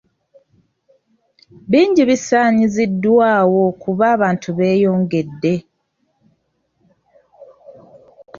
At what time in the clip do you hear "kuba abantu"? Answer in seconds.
3.81-4.49